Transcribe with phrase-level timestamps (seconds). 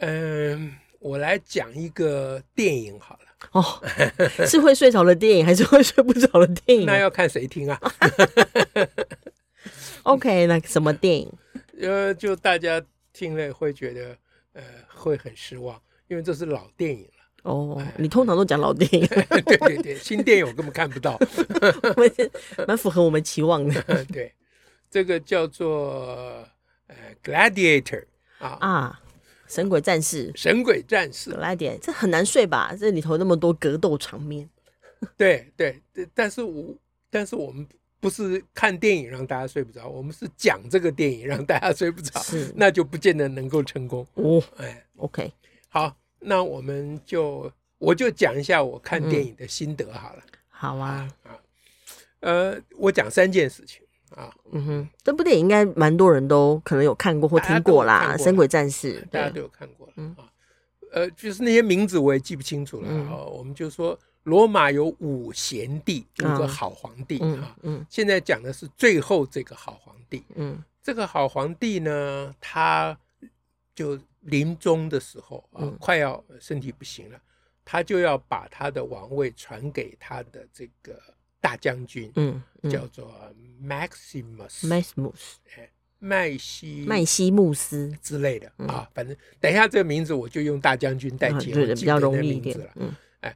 [0.00, 3.20] 嗯，我来讲一个电影好了。
[3.52, 3.64] 哦，
[4.46, 6.86] 是会睡着的电影，还是会睡不着的电影？
[6.90, 7.80] 那要看谁听啊。
[10.04, 11.32] OK，那什么电影？
[11.80, 12.82] 呃，就大家
[13.12, 14.16] 听了会觉得
[14.54, 17.10] 呃会很失望，因为这是老电影了。
[17.42, 19.06] 哦，呃、你通常都讲老电影。
[19.06, 21.18] 对对对，新电影我根本看不到。
[22.66, 24.04] 蛮符合我们期望的。
[24.06, 24.32] 对，
[24.90, 26.44] 这个叫做
[26.88, 28.04] 呃《Gladiator》
[28.44, 29.00] 啊啊。
[29.48, 32.76] 神鬼战士，神鬼战士，来点，这很难睡吧？
[32.78, 34.48] 这里头那么多格斗场面。
[35.16, 36.74] 对对对，但是我
[37.08, 37.66] 但是我们
[38.00, 42.20] 不是看电影让大家睡不着，我们是讲这个电影让大家睡不着，
[42.54, 44.42] 那就不见得能够成功哦。
[44.58, 45.32] 哎，OK，
[45.68, 50.22] 好，那我们就我就讲一下我看电影的心得好了。
[50.26, 51.38] 嗯、好啊啊，
[52.20, 53.80] 呃，我讲三件事情。
[54.14, 60.30] 啊，嗯哼，这部电影应该蛮多人都可能有看过或听过啦，《神鬼战士》大家都有看过了啊。
[60.92, 63.24] 呃，就是那些名字我也记不清楚了啊。
[63.24, 67.56] 我们就说罗马有五贤帝，五个好皇帝啊。
[67.62, 70.24] 嗯，现在讲的是最后这个好皇帝。
[70.34, 72.98] 嗯，这个好皇帝呢，他
[73.74, 77.20] 就临终的时候啊，快要身体不行了，
[77.64, 80.98] 他就要把他的王位传给他的这个。
[81.48, 83.10] 大将军，嗯，叫做
[83.64, 92.66] Maximus，Maximus，哎，麦西，麦西穆斯之类的啊，反正等一下这个名字我就用大将军代替，比较容易一点了。
[92.74, 93.34] 嗯，哎，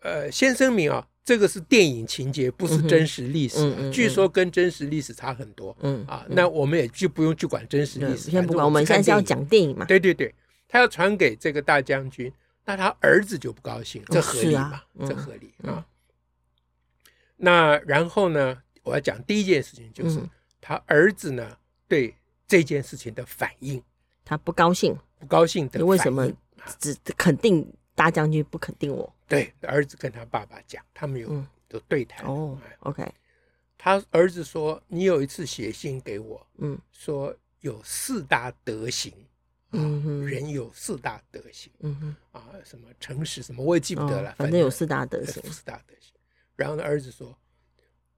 [0.00, 5.74] 呃，先声明啊，这个是电影情节，不是真实历史，据说跟真实历史差很多。
[5.80, 9.86] 嗯啊，那我们也就不用去管真实历史，先不管，我们现在是要讲电影嘛。
[9.86, 10.34] 对对对，
[10.68, 12.30] 他要传给这个大将军，
[12.66, 14.82] 那他儿子就不高兴，这合理嘛？
[15.08, 15.82] 这合理啊。
[17.36, 18.62] 那然后呢？
[18.82, 20.22] 我要讲第一件事情，就是
[20.60, 21.58] 他儿子呢
[21.88, 22.14] 对
[22.46, 23.82] 这件事情的反应，
[24.24, 25.80] 他不高兴，不高兴的。
[25.80, 26.30] 你为什么
[26.78, 29.12] 只肯定大将军，不肯定我？
[29.26, 32.24] 对，儿子跟他爸爸讲，他们有有对谈。
[32.26, 33.04] 哦，OK。
[33.76, 39.12] 他儿子说：“你有一次写信给我，嗯，说有四大德行，
[39.72, 46.12] 嗯，人有四大德行，嗯哼，啊，什么诚实什么我也记不得了，反正有四大德行，四大德行。”
[46.56, 47.38] 然后他，儿子说：“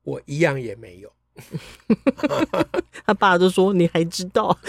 [0.03, 1.12] 我一样也没有。
[3.04, 4.56] ”他爸就说：“你还知道？”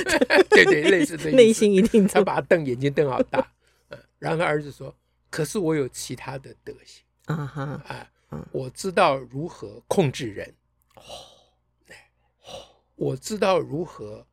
[0.50, 3.52] 对对，类似的，内心一定他把他瞪眼睛瞪好大。
[4.18, 4.94] 然后他儿子说
[5.30, 7.62] ：“可是我有其他的德行啊哈
[8.30, 10.53] 啊，我知道如何控制人，
[12.96, 14.25] 我知道如何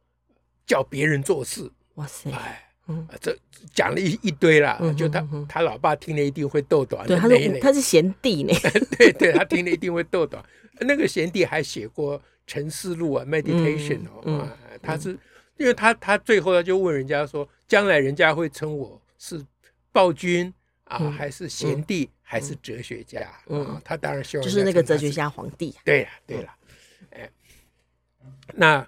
[0.67, 2.31] 叫别人做事。”哇塞！
[2.33, 2.66] 哎。
[2.89, 3.37] 嗯，这
[3.75, 7.05] 讲了一一堆了，就他他老爸听了一定会逗短。
[7.07, 8.53] 对，他是他是贤弟呢。
[8.97, 10.45] 对对，他听了一定会逗短。
[10.79, 12.17] 那个贤弟还写过
[12.47, 14.49] 《沉思录》啊，《Meditation》哦，
[14.81, 15.19] 他是
[15.57, 19.45] 因为他他最后他就问人家说，将来人家会称我是
[19.91, 20.53] 暴君
[20.85, 23.29] 啊，还是贤弟，还是哲学家？
[23.49, 25.75] 嗯，他当然希望就是那个哲学家皇帝。
[25.85, 26.55] 对呀对了，
[27.11, 27.29] 哎，
[28.55, 28.87] 那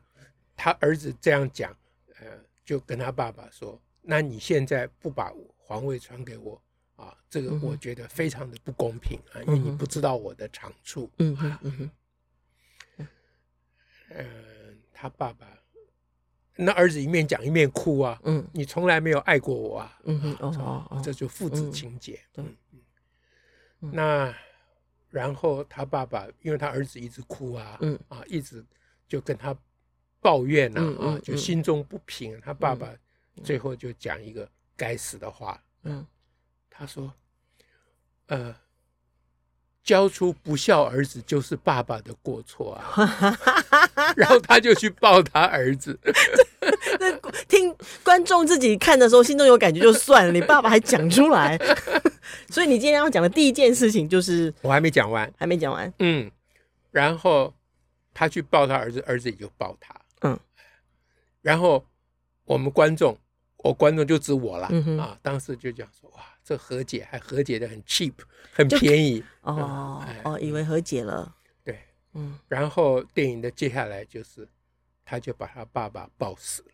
[0.56, 1.74] 他儿子这样讲，
[2.20, 2.26] 呃，
[2.64, 3.76] 就跟他爸爸说。
[4.10, 6.58] 那你现在不把皇位传给我
[6.96, 7.14] 啊？
[7.28, 11.10] 这个我觉得非常的不公平啊，因为你不知道我的长处。
[11.18, 11.90] 嗯嗯嗯
[14.08, 14.26] 嗯，
[14.94, 15.46] 他爸爸，
[16.56, 18.18] 那儿子一面讲一面哭啊。
[18.24, 20.00] 嗯，你从来没有爱过我啊。
[20.04, 22.18] 嗯哼，哦，这就父子情结。
[22.36, 22.56] 嗯
[23.82, 24.34] 嗯，那
[25.10, 28.64] 然后他爸爸，因为他儿子一直哭啊，嗯啊，一直
[29.06, 29.54] 就跟他
[30.18, 32.40] 抱怨呐啊，就心中不平。
[32.40, 32.90] 他爸爸。
[33.42, 36.06] 最后就讲一个该死的话，嗯，
[36.70, 37.12] 他说，
[38.26, 38.54] 呃，
[39.82, 43.38] 教出不孝儿子就是爸爸的过错啊，
[44.16, 45.98] 然后他就去抱他儿子。
[47.00, 47.12] 那
[47.48, 51.56] 听观众自己看的时候，心中有感觉就算了，你爸爸还讲出来，
[52.50, 56.30] 所以你今天要讲的第一件事情就是，我还没讲完，还没讲完，嗯，
[56.90, 57.54] 然后
[58.12, 60.38] 他去抱他儿子，儿子也就抱他，嗯，
[61.40, 61.86] 然后
[62.44, 63.18] 我们观众。
[63.58, 65.18] 我观众就指我了、嗯、啊！
[65.20, 68.14] 当时就讲说，哇，这和解还和解的很 cheap，
[68.52, 71.34] 很便宜哦、嗯、哦，以为和解了，
[71.64, 71.78] 对，
[72.14, 72.38] 嗯。
[72.46, 74.48] 然后电影的接下来就是，
[75.04, 76.70] 他就把他爸爸抱死了，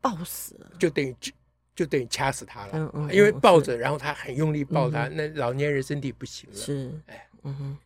[0.00, 1.30] 抱死了，就等于就
[1.74, 2.72] 就等于掐死他了。
[2.72, 6.56] 嗯嗯，因为抱着，然后他很用力抱他，那老年人身体不行了。
[6.56, 7.78] 是，哎，嗯哼。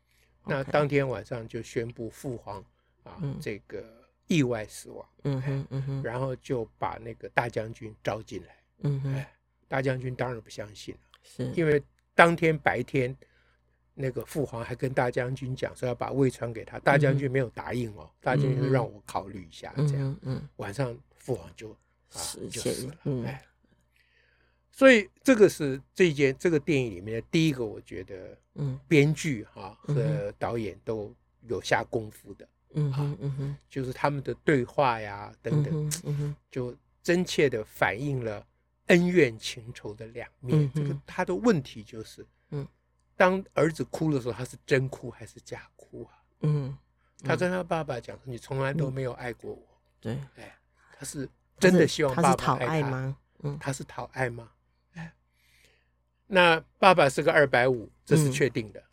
[0.47, 2.63] 那当天晚上就宣布父皇
[3.03, 3.83] 啊这个
[4.27, 5.09] 意外死亡。
[5.25, 8.57] 嗯哼嗯哼，然后就把那个大将军招进来。
[8.83, 9.33] 嗯哼，哎，
[9.69, 11.45] 大将军当然不相信了，是。
[11.57, 11.83] 因为
[12.15, 13.17] 当天白天。
[13.97, 22.19] 那个父皇还跟大将军讲说要把位传给他，大将军没有答应哦，大将军让我考虑一下，这样，嗯，晚上父皇就啊
[22.51, 23.41] 就死了，哎，
[24.73, 31.15] 所以这个是这件这个电影里面的第一个，我觉得，嗯，编剧哈和导演都
[31.47, 38.47] 有下功夫的，嗯哼嗯哼，就是他们的对话呀等等，嗯哼，就真切的反映了
[38.87, 42.67] 恩怨情仇的两面，这个他的问题就是，嗯。
[43.17, 46.19] 当儿子哭的时候，他是真哭还是假哭啊？
[46.41, 46.77] 嗯，
[47.23, 49.65] 他跟他爸爸讲说：“你从来都没有爱过我。”
[50.01, 50.59] 对，哎，
[50.99, 51.29] 他是
[51.61, 53.17] 真的希望爸爸爱他吗？
[53.45, 54.51] 嗯，他是讨爱吗？
[54.95, 55.15] 哎，
[56.27, 58.81] 那爸爸是个二百五，这是确定的。
[58.81, 58.85] 嗯，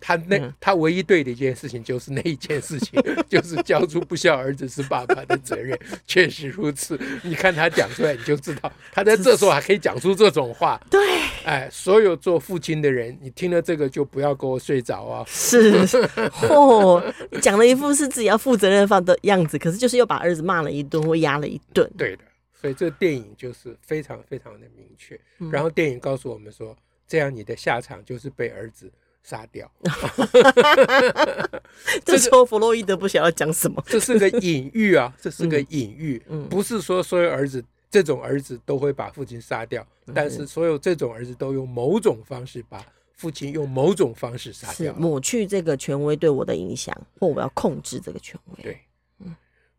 [0.00, 5.78] 他那他唯一对的一件事情就是那一件事情， 就是教出不孝儿子是爸爸的责任。
[6.06, 10.80] 确实如此，你看他讲出来，你就知道他在这时候还可以讲出这种话。
[10.90, 11.00] 对，
[11.44, 15.24] 哎，所有做父亲的人，你听了这个就不要给我睡着啊！
[15.28, 15.86] 是，
[16.50, 17.02] 哦，
[17.40, 21.88] 讲了一副是自己要负责任放的样子，可是就是又把儿子骂了一顿或压了一顿。
[21.96, 22.24] 对的，
[22.60, 25.18] 所以这个电影就是非常非常的明确。
[25.50, 26.76] 然后电影告诉我们说，
[27.06, 28.90] 这样你的下场就是被儿子。
[29.22, 29.70] 杀掉，
[32.04, 36.20] 这时候弗洛伊德不晓得要讲什么，这是个隐喻啊， 这是个隐喻，
[36.50, 42.84] 不是说所有儿子这种儿子都会把父亲杀掉，但是所有这种儿子都用某种方式把
[43.14, 48.62] 父亲用某种方式杀掉，抹去这个权威对我的影响，或我要控制这个权威。
[48.64, 48.80] 对，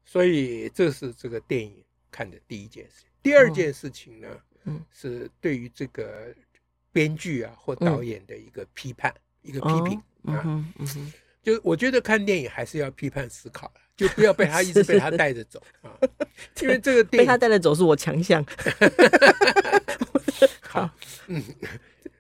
[0.06, 3.04] 所以这是这个电影看的第一件事。
[3.22, 4.30] 第二件事情呢，
[4.90, 6.34] 是对于这个
[6.94, 9.14] 编剧啊或导演的一个批判。
[9.44, 10.02] 一个批评
[10.34, 10.66] 啊，
[11.44, 15.92] 就我觉得看电影还是要批判思考， 就不要被他一直被他带着走啊，
[16.62, 18.44] 因为这个电影被他带着走是我强项。
[20.62, 20.90] 好，
[21.28, 21.44] 嗯，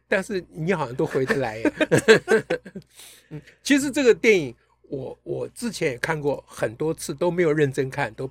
[0.07, 1.73] 但是你好像都回得来耶。
[3.63, 4.53] 其实这个电影
[4.89, 8.29] 我我之前也看过很多次，都没有认真看，都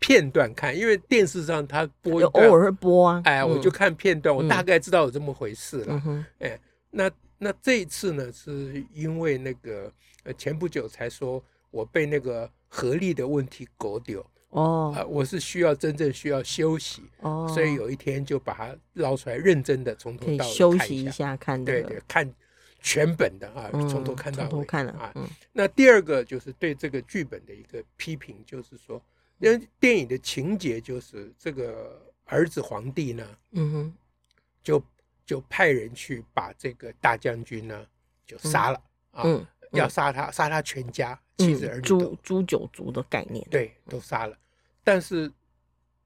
[0.00, 6.02] 片段看，因为电视上他播偶尔会播啊，哎，我就看片段，我大概知道有这么回事了。
[6.40, 6.58] 哎，
[6.90, 7.08] 那。
[7.44, 9.92] 那这一次呢，是因为那个
[10.22, 11.42] 呃，前不久才说
[11.72, 22.32] 我被那个合力的问题搞丢哦，啊，我是需要真正需要休息哦，所以有一天就把它捞出来，认真的从头到尾休息一下，看对对，看
[22.80, 25.12] 全本的啊，从头看到尾看了啊。
[25.52, 29.02] 那第二个就是对这个剧本的一个批评，就是说，
[29.40, 33.94] 因为电影的情节就是这个儿子皇帝呢，嗯哼，
[34.62, 34.80] 就。
[35.32, 37.86] 就派人去把这个大将军呢，
[38.26, 38.78] 就杀了
[39.12, 39.24] 啊！
[39.70, 44.36] 要杀他，杀他全家，妻子儿女都诛九族的概念，对，都杀了。
[44.84, 45.32] 但是，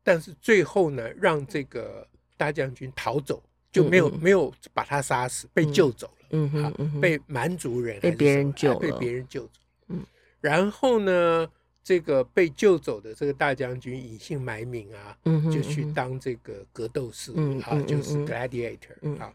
[0.05, 2.07] 但是最后呢，让这个
[2.37, 3.43] 大将军逃走，
[3.73, 6.27] 就没有没有把他杀死，被救走了。
[6.31, 9.59] 嗯哼，被蛮族人被别人救，被别人救走。
[9.89, 10.07] 嗯，
[10.41, 11.51] 然后呢？
[11.87, 15.17] 这个被救走的这个大将军隐姓埋名啊，
[15.53, 17.31] 就去当这个格斗士
[17.63, 19.33] 啊，就是 gladiator 啊，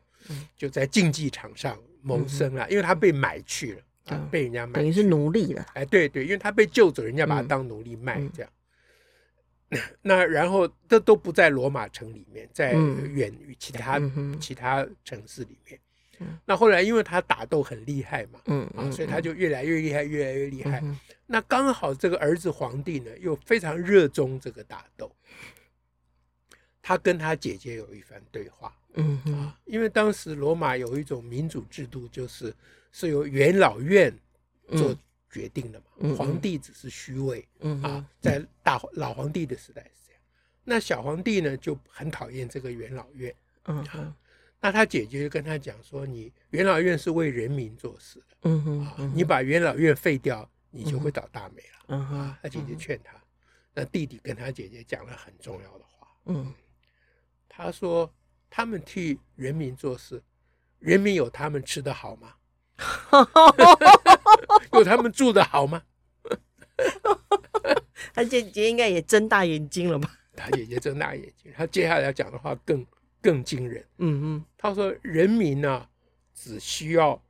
[0.57, 5.65] 就在竞技场上谋生啊，因为他被买去了啊，被人家买，等于是奴隶了。
[5.75, 8.51] 哎，对对，因为他被救走，人家把他当奴隶卖这样。
[10.01, 13.97] 那然后这都不在罗马城里面，在远于其他
[14.41, 15.79] 其他城市里面。
[16.45, 20.83] 那后来因为他打斗很厉害嘛，嗯啊，所以他就越来越厉害，越来越厉害。
[21.25, 25.11] 那刚好这个儿子皇帝呢，又非常热衷这个打斗。
[26.81, 32.53] 他跟他姐姐有一番对话，嗯啊，因为当时罗马有一种民主制度，就是
[32.91, 34.11] 是由元老院
[34.69, 34.97] 做
[35.29, 40.21] 决定的嘛，皇帝只是虚位，嗯啊，在大老皇帝的时代是这样。
[40.63, 43.33] 那小皇帝呢就很讨厌这个元老院，
[43.65, 44.15] 嗯啊。
[44.63, 53.19] 那他姐姐就跟他讲说：“你元老院是为人民做事的，嗯哼，你把元老院废掉，你就会倒大霉了。”嗯哼，他姐姐劝他，
[53.73, 56.53] 那弟弟跟他姐姐讲了很重要的话，嗯，
[57.49, 58.13] 他说
[58.51, 60.21] ：“他们替人民做事，
[60.77, 62.35] 人民有他们吃的好吗？
[64.73, 65.81] 有他们住的好吗？”
[68.13, 70.11] 他姐姐应该也睁大眼睛了吧？
[70.35, 72.85] 他姐姐睁大眼睛，他接下来要讲的话更。
[73.21, 75.87] 更惊人，嗯嗯，他说人民呢，
[76.33, 77.21] 只需要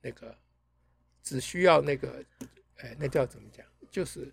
[0.00, 0.36] 那个，
[1.22, 2.24] 只需要那个，
[2.78, 3.64] 哎，那叫怎么讲？
[3.90, 4.32] 就是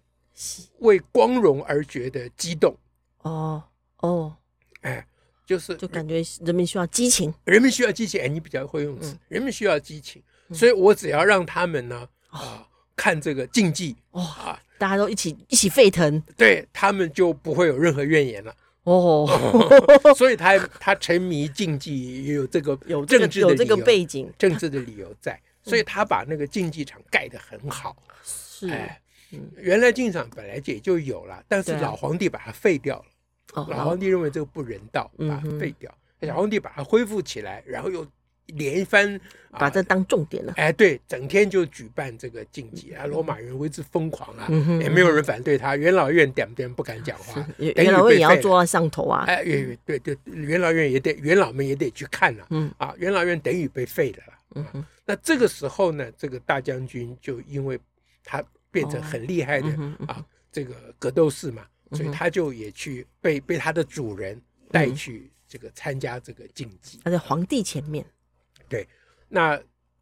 [0.80, 2.76] 为光荣而觉得激动。
[3.20, 3.64] 哦，
[3.98, 4.36] 哦，
[4.82, 5.06] 哎，
[5.46, 8.22] 就是就感觉人民需要激情，人民需要激情。
[8.22, 18.56] 哎，你比较会用词，人民需要激情，所以我只要让他们呢啊看这个竞技，啊，大家都一起一起沸腾，对他们就不会有任何怨言了。
[18.84, 19.28] 哦，
[20.16, 27.96] 所以他他沉迷竞技也有这个 有政治的有这个背景，政治的理由在，所以他把那个竞技场盖得很好。
[28.24, 29.02] 是，哎，
[29.58, 33.66] 原来竞技场本来也就有了，但是老皇帝把它废掉了。
[33.68, 35.94] 老皇帝认为这个不人道，把它废掉。
[36.22, 38.06] 小皇帝把它恢复起来，然后又。
[38.56, 39.20] 连番
[39.52, 44.48] 把这当重点了，哎，对，整天就举办这个竞技啊，罗马人为之疯狂啊，
[44.82, 49.44] 也没有人反对他，元老院点点不敢讲话，元老院也要坐到上头啊，哎，
[49.86, 52.72] 对对，元老院也得元老们也得去看了，嗯。
[52.78, 54.24] 啊，元老院等于被废了，
[54.56, 57.80] 嗯，那这个时候呢，这个大将军就因为
[58.24, 59.68] 他变成很厉害的
[60.08, 64.40] 啊，这个格斗士嘛，所以他就也去被被他的主人
[64.70, 68.06] 带去这个参加这个竞技，他在皇帝前面。
[68.70, 68.88] 对，
[69.28, 69.60] 那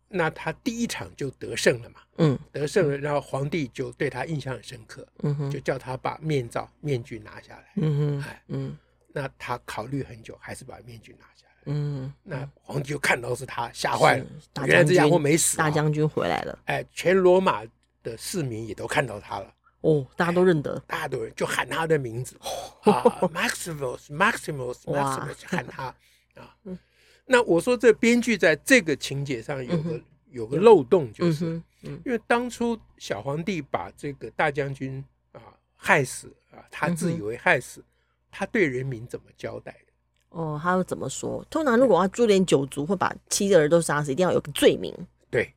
[0.09, 8.77] 那他第一场就得胜了嘛，嗯，得胜了，然后皇帝就对他印象很深刻，嗯哼，就叫他把面罩面具拿下来，嗯哼，哎，嗯，
[9.13, 14.25] 那他考虑很久，还是把面具拿下来，嗯，那皇帝就看到是他，吓坏了，
[14.65, 17.63] 原来这家伙没死，大将军回来了，哎，全罗马
[18.01, 22.38] 的市民也都看到他了，哦，大家都认得，大家都认，就喊他的名字，
[22.83, 25.93] 啊，Maximus，Maximus，Maximus， 喊他
[26.39, 26.55] 啊。
[27.29, 35.03] 那我说这编剧在这个情节上有个有个漏洞，就是因为当初小皇帝把这个大将军
[35.34, 35.41] 啊
[35.75, 37.84] 害死啊，他自以为害死，
[38.31, 39.93] 他对人民怎么交代的？
[40.29, 41.46] 哦，他会怎么说？
[41.50, 44.96] 通常如果要株连九族，会把七个人都杀死，一定要有个罪名。
[45.29, 45.53] 对，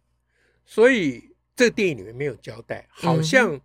[0.66, 1.22] 所以
[1.54, 3.60] 这个电影里面没有交代，好像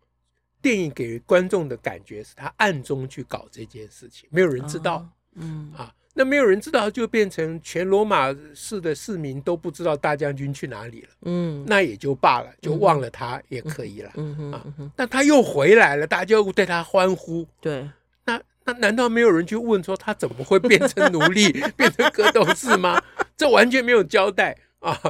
[0.62, 5.10] 电影给观众的感觉是他暗中去搞这件事情，没有人知道。
[5.34, 5.92] 嗯啊。
[6.18, 11.10] 那没有人知道，就变成全罗马市的市民都不知道大将军去哪里了。
[11.24, 14.10] 嗯，那也就罢了，就忘了他也可以了。
[14.16, 17.46] 嗯哼，啊，但他又回来了，大家又对他欢呼。
[17.60, 17.86] 对，
[18.24, 23.04] 那那难道没有人去问说他怎么会变成奴隶， 变成格斗士吗？
[23.36, 24.96] 这完全没有交代啊。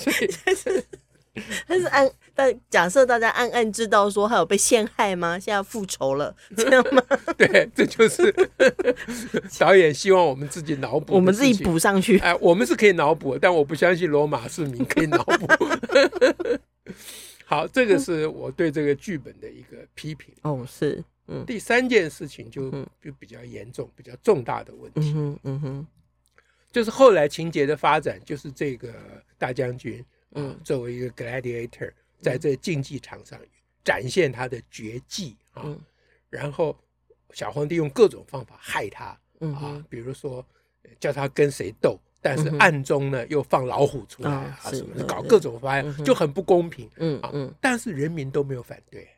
[0.00, 0.28] 所以。
[1.66, 5.38] 但是暗，但假设大家暗暗知道说他有被陷害吗？
[5.38, 7.02] 现在要复仇了，这样吗？
[7.36, 8.34] 对，这就是
[9.58, 12.18] 导演希望我们自己脑补，我们自己补上去。
[12.18, 15.46] 哎，我们是可以脑补，但我不相信罗马市民可以脑补。
[17.44, 20.34] 好，这个是我对这个剧本的一个批评。
[20.42, 21.44] 哦，是，嗯。
[21.46, 22.70] 第三件事情就
[23.02, 25.12] 就比较严重、比较重大的问题。
[25.16, 25.86] 嗯嗯哼，
[26.70, 28.92] 就是后来情节的发展，就是这个
[29.38, 30.04] 大将军。
[30.32, 33.38] 嗯，作为一个 gladiator，在这竞技场上
[33.84, 35.76] 展现他的绝技啊，
[36.28, 36.76] 然后
[37.32, 39.06] 小皇帝用各种方法害他
[39.40, 40.44] 啊，比如说
[41.00, 46.90] 叫他跟谁斗，但是暗中呢又放老虎出来啊什么的，搞各种方案就很不公平。
[46.96, 49.08] 嗯嗯，但是人民都没有反对。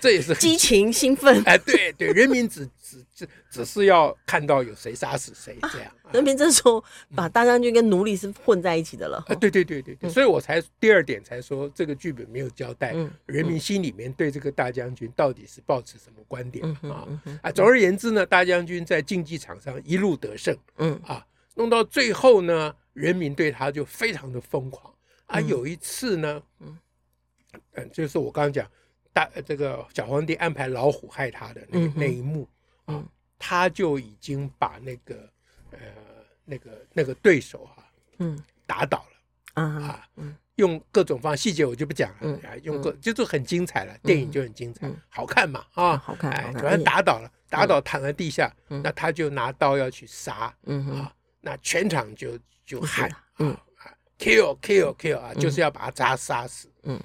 [0.00, 1.42] 这也是激情兴奋。
[1.44, 5.92] 哎，对对，人民只只只只是要看到有谁杀死谁这样。
[6.12, 6.82] 人民这时候
[7.16, 9.16] 把大将军跟奴隶是混在一起的了。
[9.26, 12.94] 啊，对对对对对，所以我才第二点才说这个剧本没有交代，
[13.26, 17.08] 人民心里面对这个大将军到底是抱持什么观点啊？
[17.42, 21.26] 啊，总而言之呢，大将军在竞技场上一路得胜，嗯啊，
[21.56, 24.94] 弄到最后呢，人民对他就非常的疯狂
[25.26, 25.40] 啊。
[25.40, 26.78] 有一次呢，嗯
[27.72, 28.64] 嗯，就是我刚刚讲。
[29.16, 32.46] 大这个小皇帝安排老虎害他的那那一幕
[32.86, 33.04] 啊，
[33.38, 35.30] 他就已经把那个
[35.70, 35.78] 呃
[36.44, 37.84] 那个那个对手哈，
[38.18, 38.98] 嗯，打倒
[39.54, 39.62] 了。
[39.62, 40.08] 啊，
[40.56, 53.52] 用各种方细节我就不讲了，用各就是很精彩了，电影就很精彩，好看嘛啊，好看，哎，主要打倒了，打倒躺在地下，那他就拿刀要去杀，嗯啊，那全场就就喊，嗯。
[53.52, 57.02] 啊，kill kill kill 啊，就是要把他杀杀死，嗯，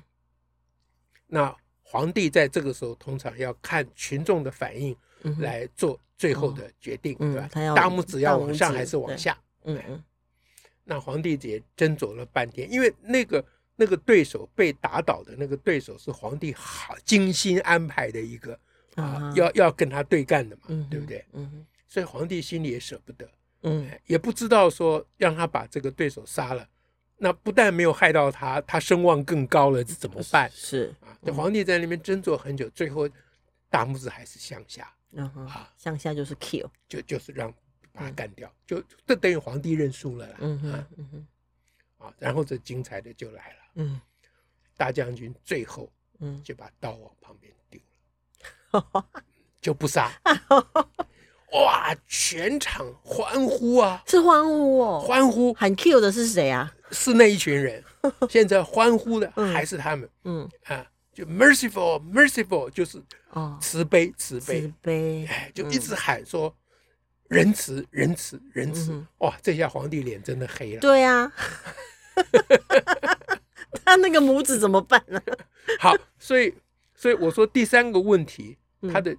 [1.28, 1.56] 那。
[1.84, 4.96] 皇帝在这个时候通常要看群众的反应
[5.40, 7.50] 来做最后的决定，对吧？
[7.76, 9.38] 大拇指要往上还是往下？
[9.64, 10.04] 嗯，
[10.84, 13.44] 那皇帝也斟酌了半天，因为那个
[13.76, 18.60] 那个对手被打倒的那个对手是皇帝好精心安排的一个
[18.96, 21.24] 啊，要要跟他对干的嘛，对不对？
[21.34, 23.30] 嗯，所以皇帝心里也舍不得，
[23.64, 26.68] 嗯，也不知道说让他把这个对手杀了。
[27.24, 30.50] 那不但没有害到他，他声望更高了，这怎么办？
[30.52, 33.08] 是啊，这皇帝在那边斟酌很久，最后
[33.70, 37.54] 大拇指还是向下，啊，向下就是 kill，就就是让
[37.92, 40.36] 把他干掉，就这等于皇帝认输了啦。
[40.40, 44.00] 嗯哼，嗯哼，啊，然后这精彩的就来了，嗯，
[44.78, 46.42] 大将军最后嗯。
[46.44, 47.80] 就把刀往旁边丢
[48.72, 49.06] 了，
[49.62, 50.12] 就不杀。
[51.52, 51.94] 哇！
[52.08, 55.54] 全场欢呼啊，是欢呼哦，欢呼。
[55.54, 56.74] 喊 kill 的是谁啊？
[56.92, 57.84] 是那一群人。
[58.30, 60.10] 现在欢呼的还是他们。
[60.24, 60.50] 嗯。
[60.64, 63.02] 啊，就 merciful merciful 就是
[63.60, 66.56] 慈悲慈悲慈悲，哎，就一直喊说
[67.28, 69.06] 仁慈仁慈仁慈。
[69.20, 70.80] 哇，这下皇帝脸真的黑了。
[70.80, 71.32] 对呀，
[73.86, 75.22] 他那个拇指怎么办呢？
[75.80, 76.54] 好，所以
[76.96, 78.58] 所以我说第三个问题，
[78.92, 79.16] 他的。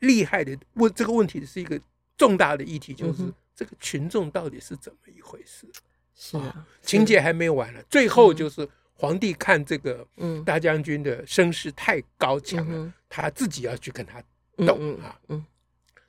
[0.00, 1.80] 厉害的问这个问题是一个
[2.18, 3.22] 重大的议题，就是
[3.54, 5.66] 这个群众到底是怎么一回事？
[6.14, 10.06] 是啊，情节还没完呢，最后就是皇帝看这个
[10.44, 14.22] 大将军的声势太高强了，他自己要去跟他
[14.66, 15.44] 斗啊，嗯。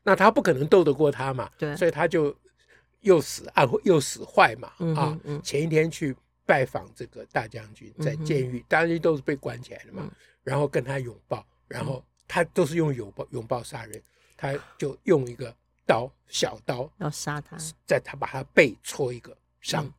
[0.04, 2.36] 那他不可能斗得过他嘛，对，所以他就
[3.02, 6.16] 又死暗又死坏嘛啊，前一天去
[6.46, 10.10] 拜访这个大将军，在监狱，大将军都是被关起来的嘛，
[10.44, 12.04] 然后跟他拥抱，然后。
[12.30, 14.04] 他都是用拥抱拥抱杀人，
[14.36, 19.94] 他就用一个刀小刀要杀他，在他把他背戳一个伤，嗯、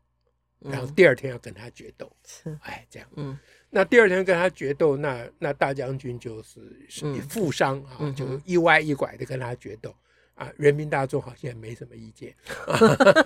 [0.60, 3.38] 然后第二天要跟他决斗，是哎这样，嗯，
[3.70, 9.94] 那第二天跟他决斗，那那大将军就是是负伤啊，嗯、就一歪一拐的跟他决斗
[10.34, 12.34] 啊，人民大众好像也没什么意见，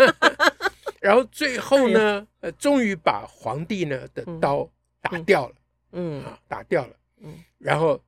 [1.01, 4.71] 然后最后呢，呃，终于把皇帝呢的刀
[5.01, 5.55] 打掉了，
[5.93, 8.01] 嗯啊，打掉了，嗯，然后。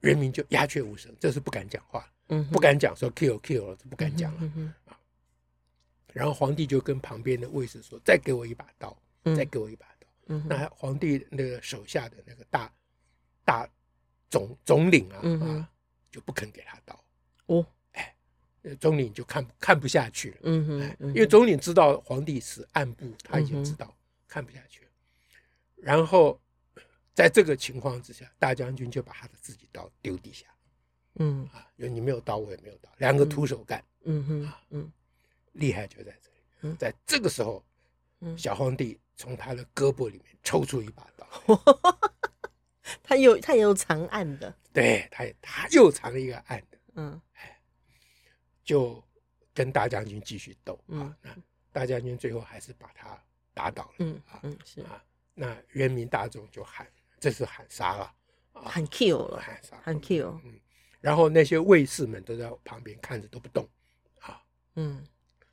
[0.00, 4.94] 人民就鸦雀无声，这是不敢讲话，嗯、不敢讲说 kill kill 了，不敢讲了、嗯、哼
[6.12, 10.06] 然后皇帝就跟旁边的卫士说：“再给我一把刀，嗯、再给我一把刀。
[10.26, 12.72] 嗯”那皇帝那个手下的那个大
[13.44, 13.68] 大
[14.28, 15.70] 总总领啊，嗯、啊，
[16.10, 17.04] 就不肯给他刀。
[17.46, 18.14] 哦，哎，
[18.80, 20.36] 总领就看看不下去了。
[20.42, 23.96] 嗯哼，哎，因为总领知道皇帝是暗部，他已经知道、嗯、
[24.28, 24.90] 看不下去了，
[25.76, 26.40] 然后。
[27.12, 30.46] 在这个情况之下，大将军就把他的自己刀丢地下，
[31.16, 31.46] 嗯。
[31.52, 34.92] 啊，因为你没有刀，我也没有刀，两个徒手干，嗯哼，嗯，
[35.52, 37.64] 厉害就在这里，在这个时候，
[38.36, 41.26] 小皇帝从他的胳膊里面抽出一把刀，
[43.02, 47.20] 他有他也有藏暗的，对，他他又藏了一个按的，嗯，
[48.64, 49.02] 就
[49.52, 50.74] 跟大将军继续斗。
[50.88, 51.36] 啊，那
[51.72, 53.18] 大将军最后还是把他
[53.52, 54.80] 打倒了，嗯啊，嗯是。
[54.82, 55.02] 啊，
[55.34, 56.86] 那人民大众就喊。
[57.18, 58.10] 这是喊杀了，
[58.54, 60.40] 喊 kill 了，喊杀，喊 kill。
[60.42, 60.58] 嗯，
[61.02, 63.68] 然后那些卫士们都在旁边看着都不动，
[64.20, 64.42] 啊，
[64.76, 65.06] 嗯，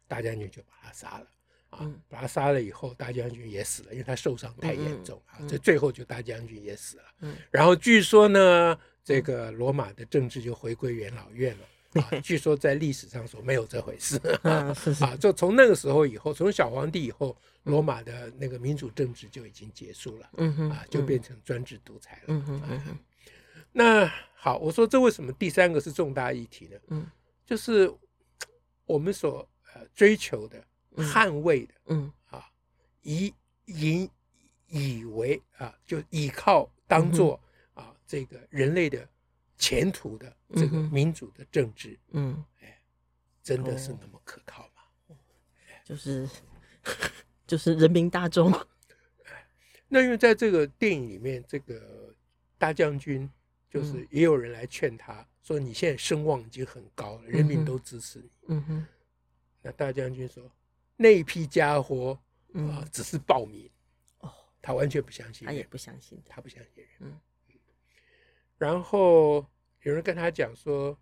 [0.08, 1.28] 大将军就把他杀了，
[1.70, 5.40] 啊，把他杀了以后，大将军也死了，因为他受伤太严重啊。
[5.48, 7.04] 这最后就大将军也死了。
[7.22, 12.02] 嗯，然后据说呢，这个罗马的政治就回归元老院了。
[12.02, 14.76] 啊， 据说在历史上说没有这回事， 啊，
[15.20, 22.98] 就从那个时候以后，从小皇帝以后，罗马的那个民主政治就已经结束了，嗯哼，啊，就变成专制独裁了，嗯哼，嗯哼，
[23.72, 26.78] 那好，我说这为什么第三个是重大议题呢？
[26.90, 27.08] 嗯，
[27.46, 27.92] 就是
[28.86, 30.64] 我们所呃追求的、
[30.96, 32.46] 捍卫的，嗯啊，
[33.02, 33.34] 以
[33.66, 34.10] 引
[34.68, 37.40] 以为啊，就依靠当做
[37.74, 39.08] 啊这个人类的。
[39.60, 42.80] 前途的这个民主的政治，嗯，哎，
[43.42, 45.16] 真的是那么可靠吗？
[45.84, 46.30] 就是
[47.48, 48.54] 就是人民大众。
[49.90, 52.14] 那因为在这个电影里面，这个
[52.60, 53.28] 大将军
[53.68, 58.88] 就是也有人来劝他说：“你现在声望已经很高了，人民都支持你。”嗯哼。
[59.68, 60.50] 那大将军说
[60.96, 62.18] ：“那一批家伙
[62.54, 63.70] 啊，只是暴民。”
[64.20, 66.90] 哦，他完全不相信，他也不相信，他不相信人。
[67.02, 67.20] 嗯。
[68.58, 69.46] 然后
[69.82, 70.98] 有人跟他讲说：“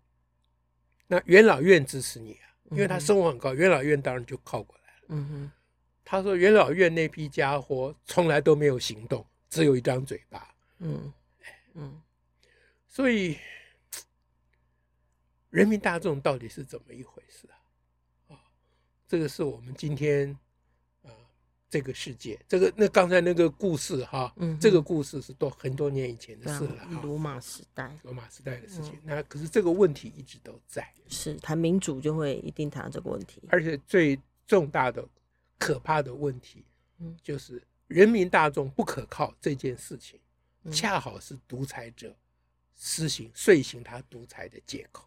[1.06, 5.52] 那元老院支持你啊，因为他声望很高，元老院当然就靠过来了。”嗯哼，
[6.04, 11.12] 他说：“元老院那批家伙从来都没有行动，只有一张嘴巴。”嗯
[11.74, 12.02] 嗯，
[12.88, 13.38] 所以
[15.50, 17.54] 人民大众到底是怎么一回事啊？
[17.54, 17.65] 啊，
[19.08, 20.36] 这个是我们今天。
[21.68, 28.92] 这个世界，这个那刚才那个故事哈，嗯、哼这个故事是多很多年以前的事了，罗马时代，罗马时代的事情。
[28.92, 35.04] 嗯、那可是这个问题一直都在，是谈民主就会一定谈到这个问题，而且最重大的、
[35.58, 36.64] 可怕的问题，
[37.20, 40.20] 就是人民大众不可靠这件事情，
[40.62, 42.14] 嗯、恰好是独裁者
[42.76, 45.04] 施行遂行他独裁的借口，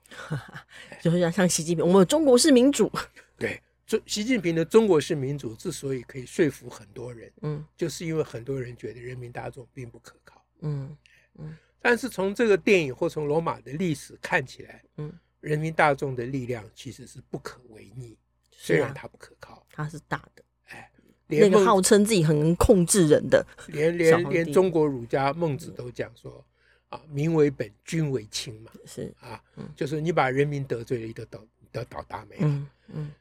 [1.02, 2.92] 就是像像习近平，我们中国是民主，
[3.38, 3.60] 对。
[4.06, 10.96] 习近平的中国式民主之所以可以说服很多人，嗯，就是因为很多人觉得人民大众并不可靠，嗯
[11.38, 11.58] 嗯。
[11.82, 18.18] 但是从这个电影或从罗马的历史看起来，嗯，人民大众的力量其实是不可违逆，
[18.52, 20.92] 虽然它不可靠，它是大的，哎，
[21.26, 26.46] 那个号称自己很能控制人的， 连连连中国儒家孟子都讲说，
[26.90, 29.42] 啊，民为本，君为轻嘛，是啊，
[29.76, 32.42] 就是你把人民得罪了，你都倒得倒大霉了。
[32.42, 33.12] 嗯嗯，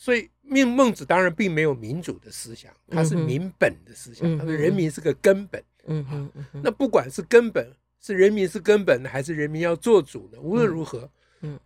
[0.00, 5.62] 所以孟孟子当然并没有民主的思想，他是民本的思想，他说人民是个根本。
[5.84, 10.38] 嗯嗯嗯，那不管是根本是人民是根本还是人民要做主呢？
[10.40, 11.06] 无论如何，
[11.42, 11.60] 嗯，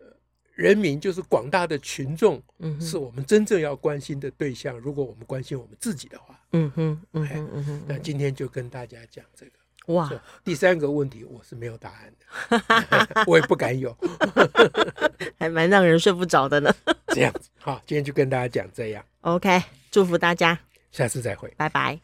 [0.53, 4.77] 人民就是广大的群众，嗯，是我们真正要关心的对象。
[4.77, 9.53] 如果我们关心我们自己的话，嗯哼，嗯哼，嗯哼，那今天就跟大家讲这个。
[9.87, 10.11] 哇，
[10.43, 13.95] 第三个问题我是没有答案的， 我也不敢有，
[15.37, 16.73] 还蛮让人睡不着的呢。
[17.09, 19.03] 这样子，好，今天就跟大家讲这样。
[19.21, 20.57] OK，祝福大家，
[20.91, 21.93] 下次再会，拜拜。